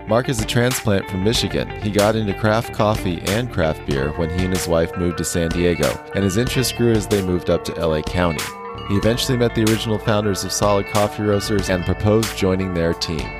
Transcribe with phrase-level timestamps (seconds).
[0.07, 1.69] Mark is a transplant from Michigan.
[1.81, 5.25] He got into craft coffee and craft beer when he and his wife moved to
[5.25, 8.43] San Diego, and his interest grew as they moved up to LA County.
[8.87, 13.36] He eventually met the original founders of Solid Coffee Roasters and proposed joining their team.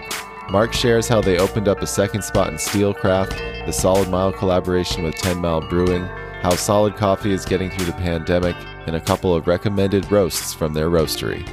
[0.49, 5.03] Mark shares how they opened up a second spot in Steelcraft, the Solid Mile collaboration
[5.03, 6.05] with 10 Mile Brewing,
[6.41, 10.73] how Solid Coffee is getting through the pandemic, and a couple of recommended roasts from
[10.73, 11.45] their roastery.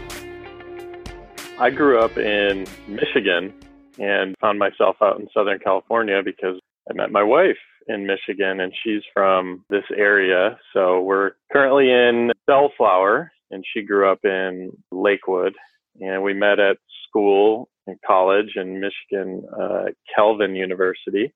[1.59, 3.53] I grew up in Michigan
[3.98, 8.72] and found myself out in Southern California because I met my wife in Michigan and
[8.84, 10.56] she's from this area.
[10.72, 15.55] So we're currently in Bellflower and she grew up in Lakewood
[16.00, 16.77] and we met at
[17.09, 17.69] school
[18.07, 21.33] college in Michigan, uh, Calvin University,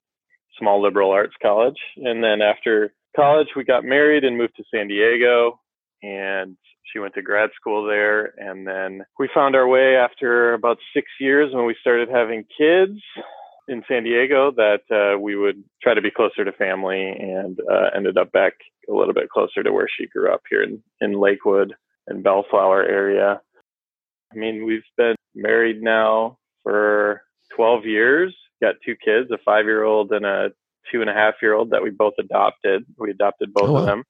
[0.59, 1.79] small liberal arts college.
[1.97, 5.61] And then after college, we got married and moved to San Diego.
[6.03, 6.57] And
[6.93, 8.33] she went to grad school there.
[8.39, 12.98] And then we found our way after about six years when we started having kids
[13.69, 17.91] in San Diego that uh, we would try to be closer to family and uh,
[17.95, 18.55] ended up back
[18.89, 21.75] a little bit closer to where she grew up here in, in Lakewood
[22.07, 23.41] and Bellflower area.
[24.33, 26.38] I mean, we've been married now
[26.68, 27.23] for
[27.56, 30.51] 12 years, got two kids, a five year old and a
[30.92, 32.84] two and a half year old that we both adopted.
[32.98, 33.80] We adopted both oh, wow.
[33.80, 34.05] of them.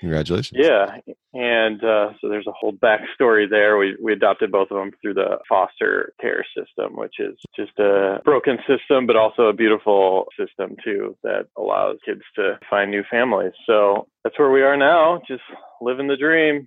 [0.00, 0.60] Congratulations.
[0.60, 0.96] Yeah.
[1.32, 3.78] And uh, so there's a whole backstory there.
[3.78, 8.20] We, we adopted both of them through the foster care system, which is just a
[8.24, 13.52] broken system, but also a beautiful system too that allows kids to find new families.
[13.64, 15.44] So that's where we are now, just
[15.80, 16.66] living the dream.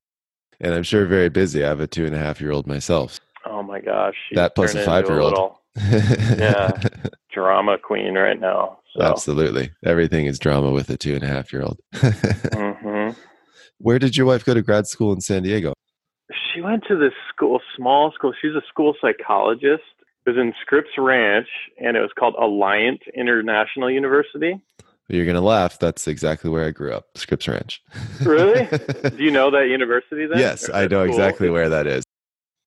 [0.62, 1.62] And I'm sure very busy.
[1.62, 3.19] I have a two and a half year old myself.
[3.45, 4.16] Oh my gosh.
[4.33, 5.57] That plus a five year old.
[5.75, 6.72] yeah.
[7.33, 8.79] Drama queen right now.
[8.95, 9.03] So.
[9.03, 9.72] Absolutely.
[9.83, 11.79] Everything is drama with a two and a half year old.
[11.95, 13.19] mm-hmm.
[13.78, 15.73] Where did your wife go to grad school in San Diego?
[16.31, 18.33] She went to this school, small school.
[18.41, 19.83] She's a school psychologist.
[20.25, 24.59] It was in Scripps Ranch, and it was called Alliant International University.
[25.07, 25.77] You're gonna laugh.
[25.77, 27.83] That's exactly where I grew up, Scripps Ranch.
[28.22, 28.66] really?
[29.09, 30.39] Do you know that university then?
[30.39, 32.05] Yes, I know exactly where that is.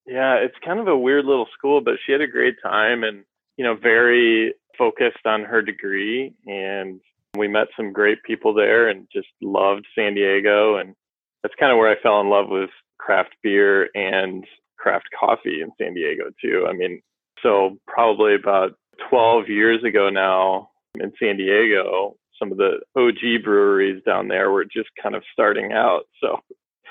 [0.09, 3.25] Yeah, it's kind of a weird little school, but she had a great time and
[3.59, 7.01] you know very focused on her degree, and
[7.37, 10.95] we met some great people there, and just loved San Diego, and
[11.43, 14.45] that's kind of where I fell in love with craft beer and
[14.79, 16.67] craft coffee in San Diego too.
[16.69, 17.03] I mean,
[17.43, 18.73] so probably about
[19.11, 24.65] 12 years ago now in San Diego, some of the OG breweries down there were
[24.65, 26.05] just kind of starting out.
[26.21, 26.39] So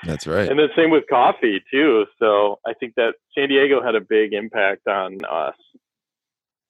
[0.04, 0.48] that's right.
[0.48, 2.06] And the same with coffee too.
[2.18, 5.56] So I think that San Diego had a big impact on us.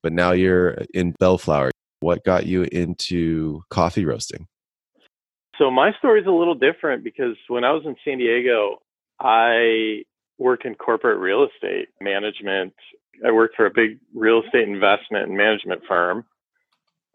[0.02, 1.70] But now you're in Bellflower.
[2.00, 4.46] What got you into coffee roasting?
[5.58, 8.78] So my story is a little different because when I was in San Diego,
[9.20, 10.04] I
[10.38, 12.72] worked in corporate real estate management.
[13.26, 16.24] I worked for a big real estate investment and management firm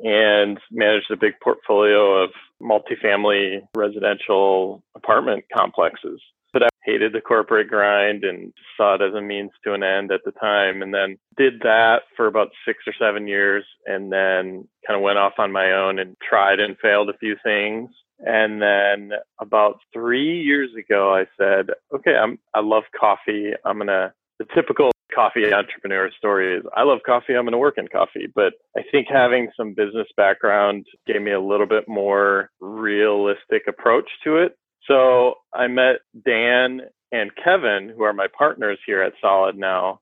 [0.03, 2.29] and managed a big portfolio of
[2.61, 6.21] multifamily residential apartment complexes.
[6.51, 10.11] But I hated the corporate grind and saw it as a means to an end
[10.11, 10.83] at the time.
[10.83, 15.17] And then did that for about six or seven years and then kind of went
[15.17, 17.89] off on my own and tried and failed a few things.
[18.19, 23.53] And then about three years ago, I said, okay, I'm, I love coffee.
[23.65, 27.57] I'm going to, the typical coffee entrepreneur story is I love coffee, I'm going to
[27.57, 28.27] work in coffee.
[28.33, 34.09] But I think having some business background gave me a little bit more realistic approach
[34.23, 34.57] to it.
[34.87, 36.81] So I met Dan
[37.11, 39.99] and Kevin, who are my partners here at Solid now.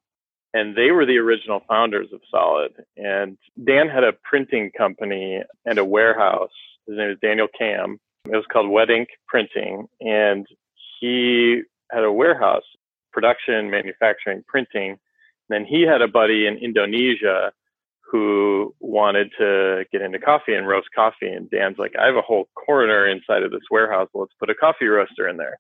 [0.54, 2.72] and they were the original founders of Solid.
[2.98, 6.52] And Dan had a printing company and a warehouse.
[6.88, 8.00] His name is Daniel Cam.
[8.25, 10.46] It was called Wet Ink Printing, and
[11.00, 11.62] he
[11.92, 12.64] had a warehouse,
[13.12, 14.98] production, manufacturing, printing.
[15.50, 17.52] Then he had a buddy in Indonesia
[18.12, 21.30] who wanted to get into coffee and roast coffee.
[21.30, 24.10] And Dan's like, I have a whole corner inside of this warehouse.
[24.13, 25.58] Let's put a coffee roaster in there.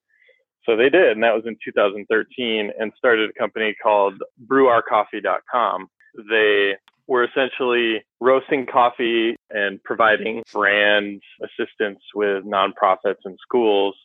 [0.65, 5.87] So they did, and that was in 2013, and started a company called brewourcoffee.com.
[6.29, 6.75] They
[7.07, 13.95] were essentially roasting coffee and providing brand assistance with nonprofits and schools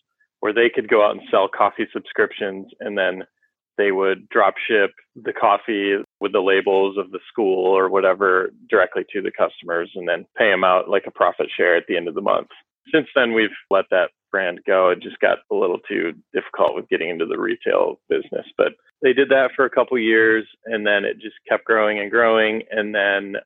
[0.40, 3.22] where they could go out and sell coffee subscriptions and then
[3.78, 9.04] they would drop ship the coffee with the labels of the school or whatever directly
[9.12, 12.08] to the customers and then pay them out like a profit share at the end
[12.08, 12.48] of the month.
[12.92, 14.90] Since then, we've let that brand go.
[14.90, 18.46] It just got a little too difficult with getting into the retail business.
[18.56, 22.10] But they did that for a couple years and then it just kept growing and
[22.10, 22.62] growing.
[22.70, 23.36] And then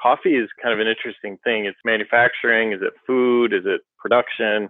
[0.00, 1.66] coffee is kind of an interesting thing.
[1.66, 2.72] It's manufacturing.
[2.72, 3.52] Is it food?
[3.52, 4.68] Is it production?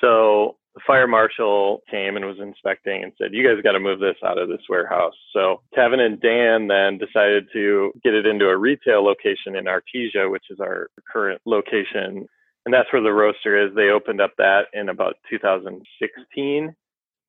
[0.00, 3.98] So the fire marshal came and was inspecting and said, You guys got to move
[3.98, 5.14] this out of this warehouse.
[5.32, 10.30] So Kevin and Dan then decided to get it into a retail location in Artesia,
[10.30, 12.26] which is our current location.
[12.64, 13.74] And that's where the roaster is.
[13.74, 16.74] They opened up that in about 2016.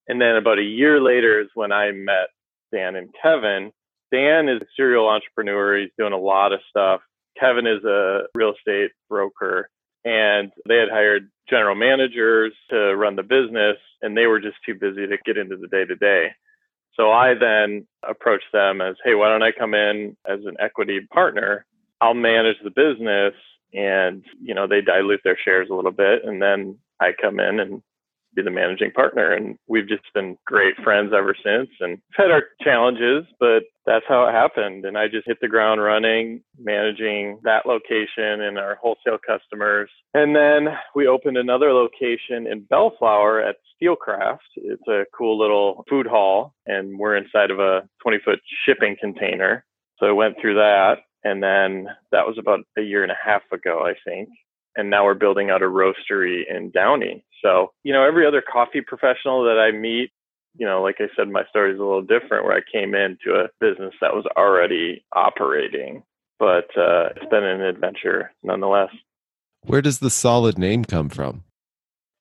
[0.07, 2.27] And then about a year later is when I met
[2.71, 3.71] Dan and Kevin.
[4.11, 5.77] Dan is a serial entrepreneur.
[5.77, 7.01] He's doing a lot of stuff.
[7.39, 9.69] Kevin is a real estate broker
[10.03, 14.73] and they had hired general managers to run the business and they were just too
[14.73, 16.29] busy to get into the day to day.
[16.95, 21.01] So I then approached them as, hey, why don't I come in as an equity
[21.13, 21.65] partner?
[22.01, 23.33] I'll manage the business
[23.73, 27.59] and, you know, they dilute their shares a little bit and then I come in
[27.59, 27.81] and
[28.35, 29.31] be the managing partner.
[29.31, 34.27] And we've just been great friends ever since and had our challenges, but that's how
[34.27, 34.85] it happened.
[34.85, 39.89] And I just hit the ground running, managing that location and our wholesale customers.
[40.13, 44.39] And then we opened another location in Bellflower at Steelcraft.
[44.55, 49.65] It's a cool little food hall, and we're inside of a 20 foot shipping container.
[49.97, 50.97] So I went through that.
[51.23, 54.29] And then that was about a year and a half ago, I think
[54.75, 57.23] and now we're building out a roastery in Downey.
[57.43, 60.11] So, you know, every other coffee professional that I meet,
[60.57, 63.39] you know, like I said, my story is a little different where I came into
[63.39, 66.03] a business that was already operating,
[66.39, 68.89] but uh, it's been an adventure nonetheless.
[69.63, 71.43] Where does the solid name come from?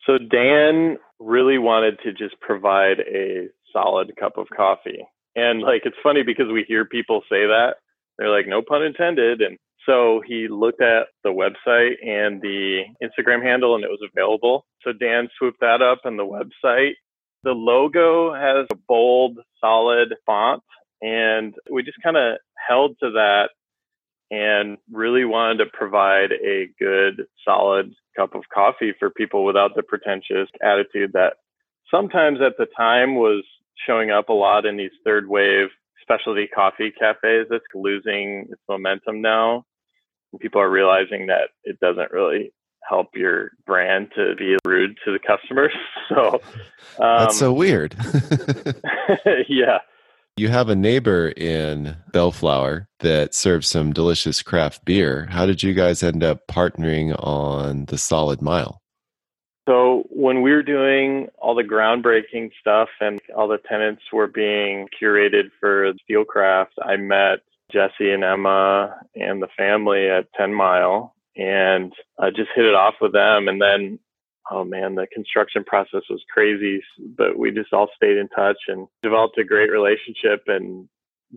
[0.06, 5.06] So, Dan really wanted to just provide a solid cup of coffee.
[5.36, 7.74] And like, it's funny because we hear people say that.
[8.18, 9.40] They're like, no pun intended.
[9.40, 14.66] And so he looked at the website and the Instagram handle and it was available.
[14.82, 16.92] So Dan swooped that up and the website.
[17.42, 20.62] The logo has a bold, solid font
[21.02, 23.50] and we just kind of held to that
[24.30, 29.82] and really wanted to provide a good, solid cup of coffee for people without the
[29.82, 31.34] pretentious attitude that
[31.90, 33.44] sometimes at the time was
[33.86, 35.68] showing up a lot in these third wave
[36.02, 37.46] specialty coffee cafes.
[37.50, 39.64] That's losing its momentum now.
[40.32, 42.52] And people are realizing that it doesn't really
[42.88, 45.72] help your brand to be rude to the customers.
[46.10, 46.40] So
[46.98, 47.94] um, that's so weird.
[49.48, 49.78] yeah.
[50.36, 55.28] You have a neighbor in Bellflower that serves some delicious craft beer.
[55.30, 58.82] How did you guys end up partnering on the Solid Mile?
[59.68, 64.88] So, when we were doing all the groundbreaking stuff and all the tenants were being
[65.00, 67.38] curated for Steelcraft, I met
[67.70, 72.94] Jesse and Emma and the family at 10 Mile and I just hit it off
[73.00, 73.48] with them.
[73.48, 73.98] And then,
[74.50, 76.82] oh man, the construction process was crazy,
[77.16, 80.42] but we just all stayed in touch and developed a great relationship.
[80.46, 80.88] And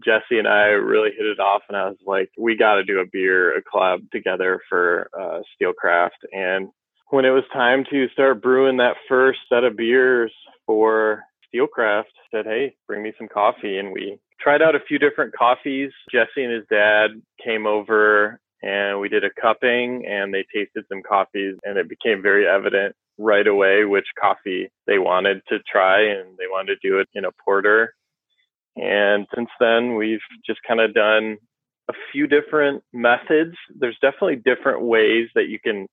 [0.04, 1.62] Jesse and I really hit it off.
[1.70, 5.42] And I was like, we got to do a beer, a collab together for uh,
[5.54, 6.10] Steelcraft.
[6.32, 6.70] And
[7.10, 10.34] when it was time to start brewing that first set of beers
[10.66, 11.24] for
[11.54, 13.78] Steelcraft, said, hey, bring me some coffee.
[13.78, 15.92] And we tried out a few different coffees.
[16.12, 21.04] Jesse and his dad came over and we did a cupping and they tasted some
[21.04, 26.38] coffees and it became very evident right away which coffee they wanted to try and
[26.38, 27.94] they wanted to do it in a porter.
[28.76, 31.38] And since then, we've just kind of done
[31.90, 33.54] a few different methods.
[33.78, 35.86] There's definitely different ways that you can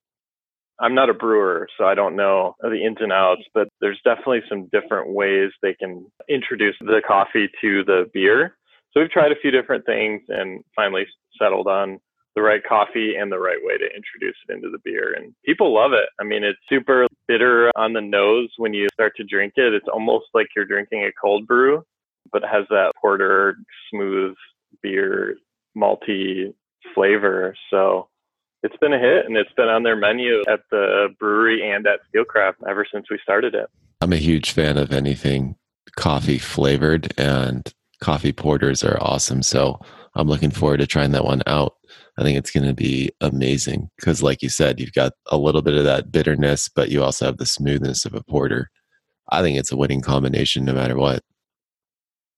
[0.83, 4.41] I'm not a brewer, so I don't know the ins and outs, but there's definitely
[4.49, 8.57] some different ways they can introduce the coffee to the beer.
[8.93, 11.07] So we've tried a few different things and finally
[11.39, 12.01] settled on
[12.37, 15.15] the right coffee and the right way to introduce it into the beer.
[15.17, 16.09] And people love it.
[16.21, 19.75] I mean, it's super bitter on the nose when you start to drink it.
[19.75, 21.85] It's almost like you're drinking a cold brew.
[22.33, 23.57] but has that porter
[23.91, 24.35] smooth
[24.83, 25.37] beer
[25.77, 26.53] malty
[26.95, 27.55] flavor.
[27.71, 28.09] So
[28.63, 32.01] it's been a hit and it's been on their menu at the brewery and at
[32.15, 33.69] Steelcraft ever since we started it.
[34.01, 35.57] I'm a huge fan of anything
[35.97, 39.43] coffee flavored and coffee porters are awesome.
[39.43, 39.81] So
[40.15, 41.77] I'm looking forward to trying that one out.
[42.19, 45.63] I think it's going to be amazing because, like you said, you've got a little
[45.63, 48.71] bit of that bitterness, but you also have the smoothness of a porter.
[49.31, 51.23] I think it's a winning combination no matter what.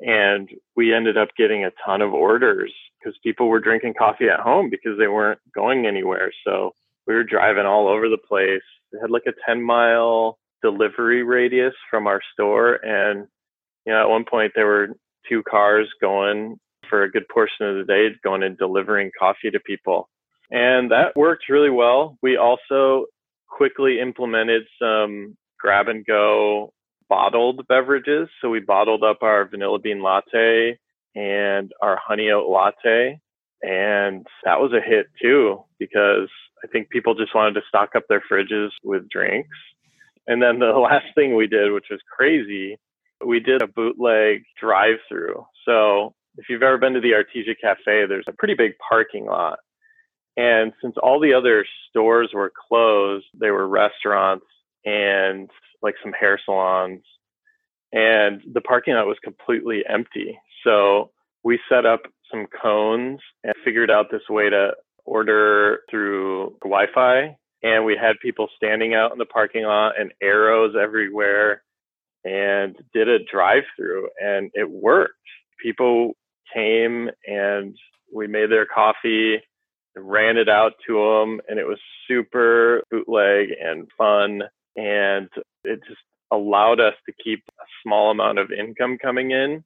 [0.00, 4.40] And we ended up getting a ton of orders because people were drinking coffee at
[4.40, 6.32] home because they weren't going anywhere.
[6.44, 6.74] So
[7.06, 8.62] we were driving all over the place.
[8.92, 12.74] We had like a 10 mile delivery radius from our store.
[12.74, 13.26] And,
[13.84, 14.88] you know, at one point there were
[15.28, 16.58] two cars going
[16.88, 20.08] for a good portion of the day, going and delivering coffee to people.
[20.50, 22.18] And that worked really well.
[22.22, 23.06] We also
[23.48, 26.72] quickly implemented some grab and go
[27.08, 28.28] bottled beverages.
[28.40, 30.78] So we bottled up our vanilla bean latte
[31.14, 33.18] and our honey oat latte.
[33.62, 36.28] And that was a hit too, because
[36.64, 39.56] I think people just wanted to stock up their fridges with drinks.
[40.26, 42.78] And then the last thing we did, which was crazy,
[43.24, 45.46] we did a bootleg drive through.
[45.64, 49.58] So if you've ever been to the Artesia Cafe, there's a pretty big parking lot.
[50.36, 54.44] And since all the other stores were closed, they were restaurants
[54.84, 55.50] and
[55.82, 57.02] like some hair salons,
[57.92, 60.38] and the parking lot was completely empty.
[60.64, 61.10] So
[61.44, 64.72] we set up some cones and figured out this way to
[65.06, 67.36] order through Wi Fi.
[67.62, 71.62] And we had people standing out in the parking lot and arrows everywhere
[72.24, 75.14] and did a drive through, and it worked.
[75.62, 76.12] People
[76.52, 77.76] came and
[78.14, 79.40] we made their coffee
[79.96, 84.42] ran it out to them and it was super bootleg and fun
[84.76, 85.28] and
[85.64, 89.64] it just allowed us to keep a small amount of income coming in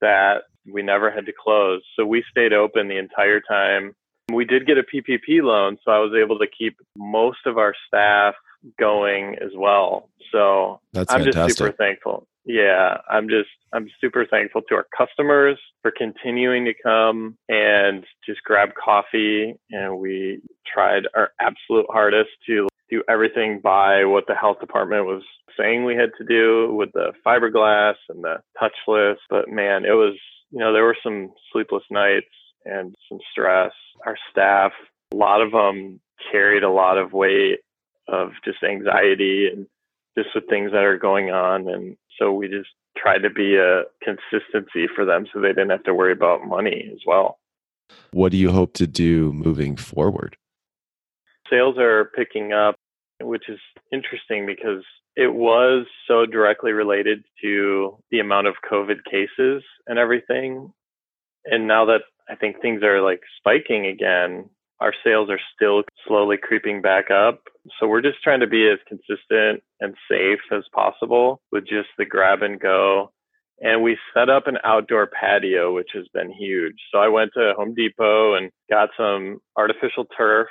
[0.00, 3.92] that we never had to close so we stayed open the entire time
[4.32, 7.74] we did get a ppp loan so i was able to keep most of our
[7.86, 8.34] staff
[8.78, 11.48] going as well so That's i'm fantastic.
[11.48, 16.74] just super thankful yeah, I'm just, I'm super thankful to our customers for continuing to
[16.82, 19.54] come and just grab coffee.
[19.70, 20.40] And we
[20.72, 25.22] tried our absolute hardest to do everything by what the health department was
[25.58, 29.16] saying we had to do with the fiberglass and the touchless.
[29.30, 30.18] But man, it was,
[30.50, 32.26] you know, there were some sleepless nights
[32.64, 33.72] and some stress.
[34.06, 34.72] Our staff,
[35.12, 36.00] a lot of them
[36.30, 37.60] carried a lot of weight
[38.08, 39.66] of just anxiety and
[40.16, 41.68] just with things that are going on.
[41.68, 45.84] And so we just tried to be a consistency for them so they didn't have
[45.84, 47.38] to worry about money as well.
[48.12, 50.36] What do you hope to do moving forward?
[51.50, 52.76] Sales are picking up,
[53.20, 53.58] which is
[53.92, 54.84] interesting because
[55.16, 60.72] it was so directly related to the amount of COVID cases and everything.
[61.44, 64.48] And now that I think things are like spiking again,
[64.82, 67.42] our sales are still slowly creeping back up.
[67.78, 72.04] So we're just trying to be as consistent and safe as possible with just the
[72.04, 73.12] grab and go.
[73.60, 76.74] And we set up an outdoor patio, which has been huge.
[76.92, 80.48] So I went to Home Depot and got some artificial turf.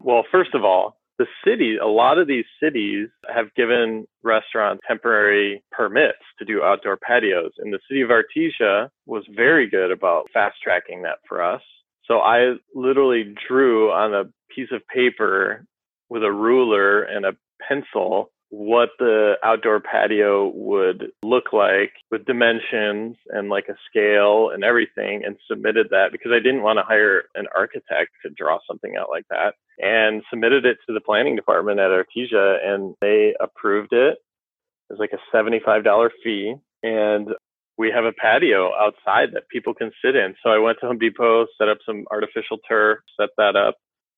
[0.00, 5.62] Well, first of all, the city, a lot of these cities have given restaurants temporary
[5.70, 7.52] permits to do outdoor patios.
[7.58, 11.62] And the city of Artesia was very good about fast tracking that for us.
[12.06, 15.64] So I literally drew on a piece of paper
[16.08, 23.16] with a ruler and a pencil what the outdoor patio would look like with dimensions
[23.30, 27.24] and like a scale and everything and submitted that because I didn't want to hire
[27.34, 31.80] an architect to draw something out like that and submitted it to the planning department
[31.80, 34.18] at Artesia and they approved it.
[34.90, 37.28] It was like a $75 fee and
[37.76, 40.34] we have a patio outside that people can sit in.
[40.42, 43.74] So I went to Home Depot, set up some artificial turf, set that up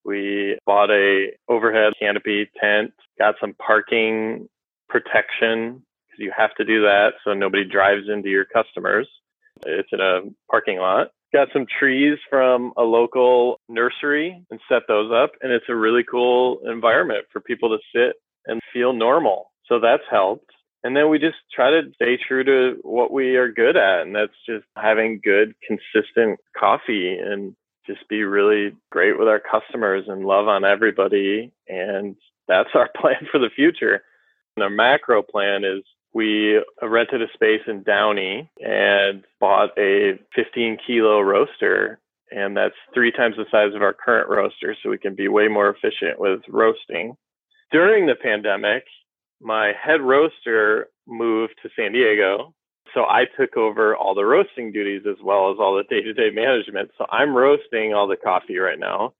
[0.06, 4.48] we bought a overhead canopy tent, got some parking
[4.88, 9.08] protection because you have to do that so nobody drives into your customers.
[9.64, 10.20] It's in a
[10.50, 11.08] parking lot.
[11.32, 15.32] Got some trees from a local nursery and set those up.
[15.42, 19.50] And it's a really cool environment for people to sit and feel normal.
[19.66, 20.50] So that's helped.
[20.84, 24.02] And then we just try to stay true to what we are good at.
[24.02, 30.04] And that's just having good, consistent coffee and just be really great with our customers
[30.08, 31.52] and love on everybody.
[31.68, 32.16] And
[32.48, 34.02] that's our plan for the future.
[34.56, 40.78] And our macro plan is we rented a space in Downey and bought a 15
[40.86, 42.00] kilo roaster.
[42.30, 44.74] And that's three times the size of our current roaster.
[44.82, 47.16] So we can be way more efficient with roasting.
[47.70, 48.84] During the pandemic,
[49.40, 52.54] my head roaster moved to San Diego
[52.94, 56.12] so I took over all the roasting duties as well as all the day to
[56.12, 56.90] day management.
[56.98, 59.12] So I'm roasting all the coffee right now.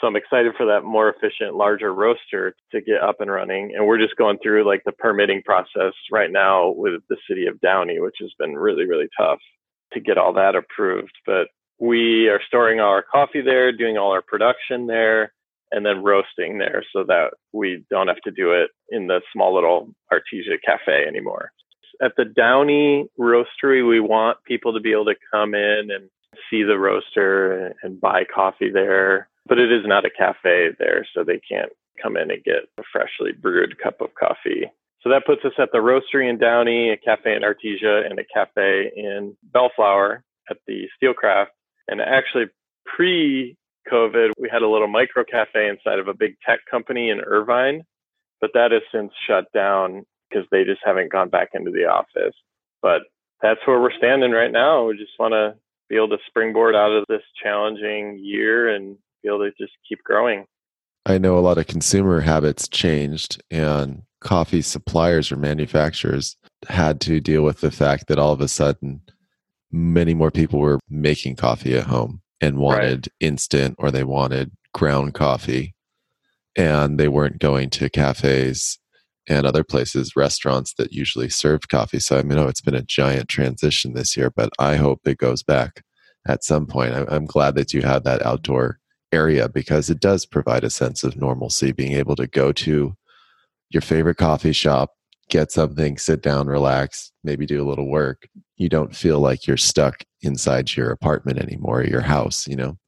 [0.00, 3.74] So I'm excited for that more efficient, larger roaster to get up and running.
[3.74, 7.60] And we're just going through like the permitting process right now with the city of
[7.60, 9.38] Downey, which has been really, really tough
[9.92, 11.12] to get all that approved.
[11.24, 15.32] But we are storing all our coffee there, doing all our production there,
[15.70, 19.54] and then roasting there so that we don't have to do it in the small
[19.54, 21.50] little Artesia cafe anymore
[22.02, 26.08] at the Downey Roastery, we want people to be able to come in and
[26.50, 29.28] see the roaster and buy coffee there.
[29.46, 32.82] But it is not a cafe there, so they can't come in and get a
[32.92, 34.70] freshly brewed cup of coffee.
[35.02, 38.24] So that puts us at the roastery in Downey, a cafe in Artesia, and a
[38.24, 41.48] cafe in Bellflower at the Steelcraft.
[41.88, 42.46] And actually,
[42.86, 43.56] pre
[43.92, 47.84] COVID, we had a little micro cafe inside of a big tech company in Irvine,
[48.40, 52.34] but that has since shut down because they just haven't gone back into the office.
[52.82, 53.02] But
[53.40, 54.86] that's where we're standing right now.
[54.86, 55.54] We just want to
[55.88, 60.02] be able to springboard out of this challenging year and be able to just keep
[60.02, 60.46] growing.
[61.06, 66.36] I know a lot of consumer habits changed, and coffee suppliers or manufacturers
[66.68, 69.02] had to deal with the fact that all of a sudden
[69.70, 73.08] many more people were making coffee at home and wanted right.
[73.20, 75.74] instant or they wanted ground coffee
[76.56, 78.78] and they weren't going to cafes
[79.28, 82.00] and other places, restaurants that usually serve coffee.
[82.00, 85.18] So I mean, know it's been a giant transition this year, but I hope it
[85.18, 85.82] goes back
[86.26, 86.94] at some point.
[86.94, 88.78] I'm glad that you have that outdoor
[89.12, 92.94] area because it does provide a sense of normalcy, being able to go to
[93.70, 94.90] your favorite coffee shop,
[95.30, 98.28] get something, sit down, relax, maybe do a little work.
[98.56, 102.78] You don't feel like you're stuck inside your apartment anymore, or your house, you know?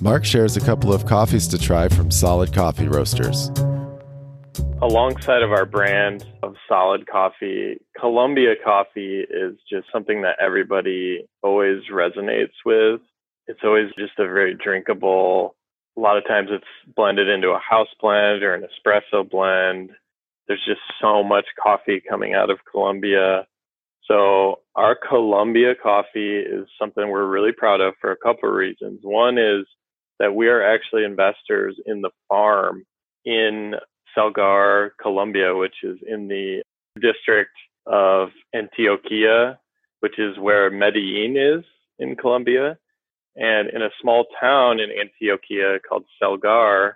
[0.00, 3.50] Mark shares a couple of coffees to try from Solid Coffee Roasters.
[4.82, 11.82] Alongside of our brand of solid coffee, Colombia coffee is just something that everybody always
[11.92, 13.00] resonates with.
[13.46, 15.54] It's always just a very drinkable.
[15.96, 16.64] A lot of times it's
[16.96, 19.90] blended into a house blend or an espresso blend.
[20.48, 23.46] There's just so much coffee coming out of Colombia.
[24.06, 29.00] So our Colombia coffee is something we're really proud of for a couple of reasons.
[29.02, 29.64] One is
[30.18, 32.84] that we are actually investors in the farm
[33.24, 33.74] in
[34.16, 36.62] Salgar, Colombia, which is in the
[37.00, 39.58] district of Antioquia,
[40.00, 41.64] which is where Medellin is
[41.98, 42.78] in Colombia.
[43.34, 46.94] And in a small town in Antioquia called Salgar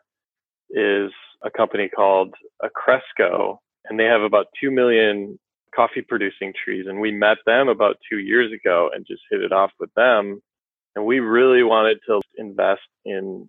[0.70, 1.10] is
[1.42, 5.38] a company called Acresco, and they have about 2 million
[5.74, 6.86] coffee producing trees.
[6.88, 10.42] And we met them about two years ago and just hit it off with them.
[10.94, 13.48] And we really wanted to invest in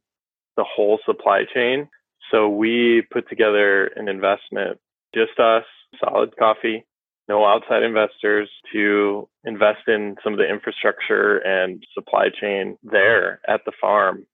[0.58, 1.88] the whole supply chain.
[2.32, 4.80] So we put together an investment,
[5.14, 5.64] just us,
[6.04, 6.86] solid coffee,
[7.28, 13.62] no outside investors to invest in some of the infrastructure and supply chain there at
[13.66, 14.26] the farm.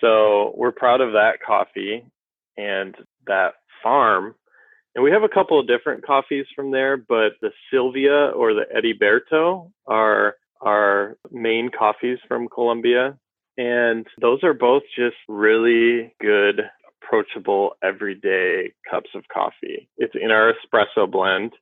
[0.00, 2.04] So we're proud of that coffee
[2.56, 2.94] and
[3.26, 4.34] that farm.
[4.94, 8.66] And we have a couple of different coffees from there, but the Sylvia or the
[8.76, 13.16] Ediberto are our main coffees from Colombia.
[13.56, 16.62] And those are both just really good
[17.02, 19.88] approachable, everyday cups of coffee.
[19.96, 21.52] It's in our espresso blend,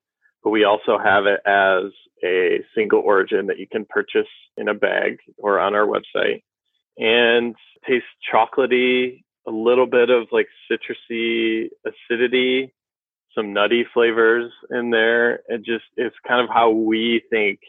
[0.42, 1.92] but we also have it as
[2.24, 6.42] a single origin that you can purchase in a bag or on our website.
[6.98, 7.54] And
[7.86, 12.72] tastes chocolatey, a little bit of like citrusy acidity,
[13.34, 15.40] some nutty flavors in there.
[15.48, 17.60] It just it's kind of how we think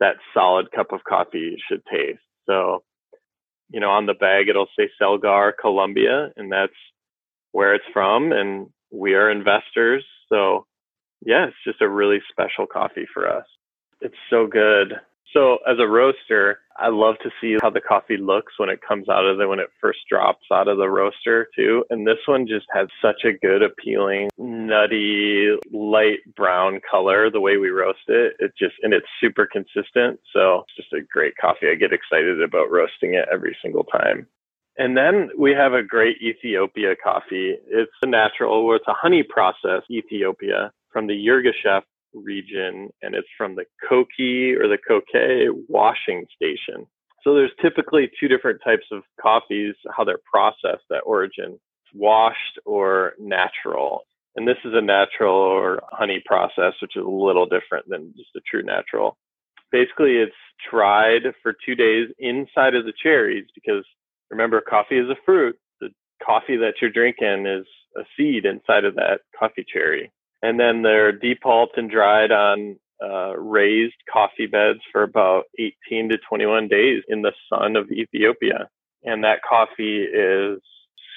[0.00, 2.20] that solid cup of coffee should taste.
[2.46, 2.82] So,
[3.72, 6.72] you know, on the bag it'll say Salgar Colombia, and that's
[7.52, 8.32] where it's from.
[8.32, 10.04] And we are investors.
[10.28, 10.66] So
[11.24, 13.46] yeah, it's just a really special coffee for us.
[14.00, 14.94] It's so good.
[15.32, 19.08] So as a roaster, I love to see how the coffee looks when it comes
[19.08, 21.84] out of the when it first drops out of the roaster too.
[21.90, 27.56] And this one just has such a good appealing nutty light brown color the way
[27.56, 28.34] we roast it.
[28.40, 30.20] It just and it's super consistent.
[30.32, 31.68] So it's just a great coffee.
[31.70, 34.26] I get excited about roasting it every single time.
[34.78, 37.56] And then we have a great Ethiopia coffee.
[37.68, 41.82] It's a natural, it's a honey process Ethiopia from the Yirgacheffe
[42.14, 46.86] region, and it's from the Koki or the Koke washing station.
[47.22, 51.58] So there's typically two different types of coffees, how they're processed at origin,
[51.94, 54.02] washed or natural.
[54.34, 58.30] And this is a natural or honey process, which is a little different than just
[58.36, 59.16] a true natural.
[59.70, 60.32] Basically, it's
[60.70, 63.84] dried for two days inside of the cherries because
[64.30, 65.56] remember, coffee is a fruit.
[65.80, 65.90] The
[66.24, 70.10] coffee that you're drinking is a seed inside of that coffee cherry
[70.42, 76.18] and then they're depulped and dried on uh, raised coffee beds for about 18 to
[76.28, 78.68] 21 days in the sun of Ethiopia.
[79.04, 80.60] And that coffee is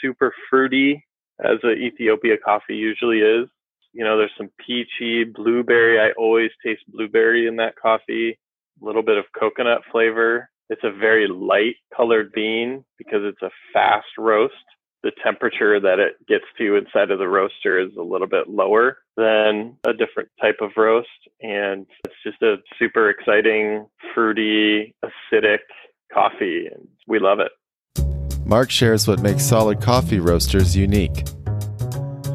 [0.01, 1.05] super fruity,
[1.43, 3.47] as a Ethiopia coffee usually is.
[3.93, 5.99] You know, there's some peachy blueberry.
[5.99, 8.37] I always taste blueberry in that coffee.
[8.81, 10.49] A little bit of coconut flavor.
[10.69, 14.53] It's a very light colored bean because it's a fast roast
[15.05, 18.97] the temperature that it gets to inside of the roaster is a little bit lower
[19.15, 21.07] than a different type of roast.
[21.41, 25.59] And it's just a super exciting, fruity, acidic
[26.11, 26.67] coffee.
[26.73, 27.51] And we love it.
[28.47, 31.25] Mark shares what makes solid coffee roasters unique.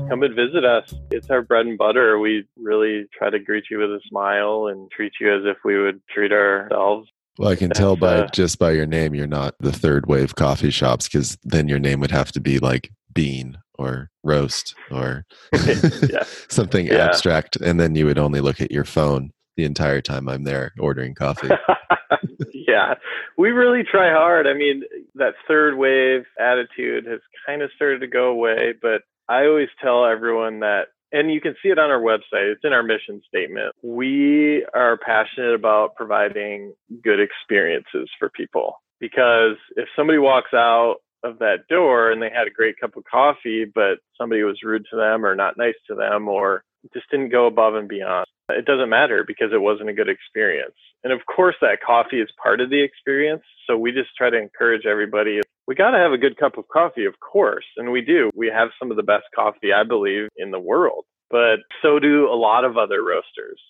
[0.08, 0.94] Come and visit us.
[1.10, 2.20] It's our bread and butter.
[2.20, 5.76] We really try to greet you with a smile and treat you as if we
[5.76, 7.08] would treat ourselves.
[7.38, 10.34] Well, I can tell by uh, just by your name, you're not the third wave
[10.34, 15.24] coffee shops because then your name would have to be like bean or roast or
[16.48, 17.06] something yeah.
[17.06, 17.56] abstract.
[17.56, 21.14] And then you would only look at your phone the entire time I'm there ordering
[21.14, 21.48] coffee.
[22.54, 22.94] yeah,
[23.36, 24.46] we really try hard.
[24.46, 24.82] I mean,
[25.14, 30.04] that third wave attitude has kind of started to go away, but I always tell
[30.04, 32.52] everyone that and you can see it on our website.
[32.52, 33.74] It's in our mission statement.
[33.82, 41.38] We are passionate about providing good experiences for people because if somebody walks out of
[41.38, 44.96] that door and they had a great cup of coffee, but somebody was rude to
[44.96, 46.62] them or not nice to them or
[46.94, 50.74] just didn't go above and beyond, it doesn't matter because it wasn't a good experience.
[51.04, 53.42] And of course, that coffee is part of the experience.
[53.66, 56.66] So we just try to encourage everybody we got to have a good cup of
[56.66, 57.64] coffee, of course.
[57.76, 58.28] And we do.
[58.34, 61.04] We have some of the best coffee, I believe, in the world.
[61.30, 63.60] But so do a lot of other roasters.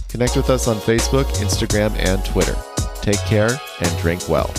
[0.10, 2.56] Connect with us on Facebook, Instagram, and Twitter.
[3.02, 4.52] Take care and drink well.